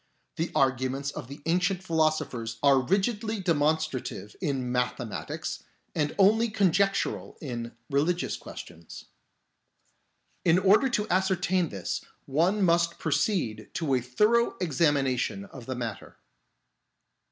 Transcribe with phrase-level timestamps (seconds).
[0.37, 7.37] The arguments of the ancient philo sophers are rigidly demonstrative in mathematics and only conjectural
[7.39, 9.05] in religious questions.
[10.43, 16.17] In order to ascertain this one must proceed to a thorough examination of the matter."